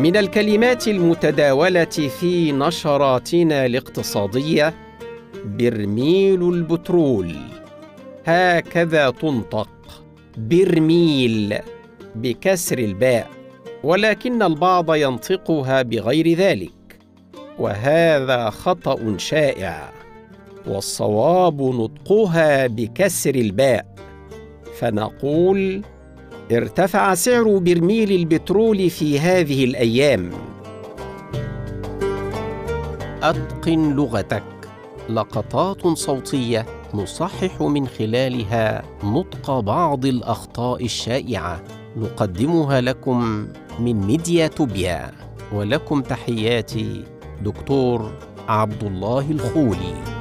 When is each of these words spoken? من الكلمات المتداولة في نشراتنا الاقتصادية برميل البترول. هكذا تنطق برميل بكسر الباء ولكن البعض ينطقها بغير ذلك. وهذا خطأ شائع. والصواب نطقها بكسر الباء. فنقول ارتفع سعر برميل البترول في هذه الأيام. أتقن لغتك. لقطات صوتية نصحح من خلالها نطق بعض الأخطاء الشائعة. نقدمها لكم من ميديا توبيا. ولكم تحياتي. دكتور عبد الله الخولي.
من 0.00 0.16
الكلمات 0.16 0.88
المتداولة 0.88 1.84
في 1.84 2.52
نشراتنا 2.52 3.66
الاقتصادية 3.66 4.74
برميل 5.44 6.54
البترول. 6.54 7.36
هكذا 8.24 9.10
تنطق 9.10 9.68
برميل 10.36 11.58
بكسر 12.14 12.78
الباء 12.78 13.30
ولكن 13.84 14.42
البعض 14.42 14.94
ينطقها 14.94 15.82
بغير 15.82 16.32
ذلك. 16.32 16.79
وهذا 17.60 18.50
خطأ 18.50 19.16
شائع. 19.16 19.92
والصواب 20.66 21.62
نطقها 21.62 22.66
بكسر 22.66 23.34
الباء. 23.34 23.86
فنقول 24.78 25.82
ارتفع 26.52 27.14
سعر 27.14 27.58
برميل 27.58 28.12
البترول 28.12 28.90
في 28.90 29.20
هذه 29.20 29.64
الأيام. 29.64 30.30
أتقن 33.22 33.96
لغتك. 33.96 34.42
لقطات 35.08 35.86
صوتية 35.86 36.66
نصحح 36.94 37.60
من 37.60 37.86
خلالها 37.86 38.82
نطق 39.04 39.60
بعض 39.60 40.06
الأخطاء 40.06 40.84
الشائعة. 40.84 41.62
نقدمها 41.96 42.80
لكم 42.80 43.48
من 43.78 44.00
ميديا 44.06 44.46
توبيا. 44.46 45.10
ولكم 45.52 46.02
تحياتي. 46.02 47.04
دكتور 47.44 48.10
عبد 48.48 48.84
الله 48.84 49.30
الخولي. 49.30 50.19